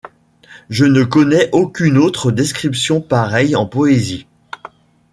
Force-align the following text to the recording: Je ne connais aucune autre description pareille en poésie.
Je 0.71 0.85
ne 0.85 1.03
connais 1.03 1.51
aucune 1.51 1.99
autre 1.99 2.31
description 2.31 3.01
pareille 3.01 3.55
en 3.55 3.67
poésie. 3.67 4.25